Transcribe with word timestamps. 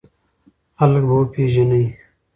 خلک 0.77 0.97
به 1.07 1.13
وپېژنې! 1.19 1.83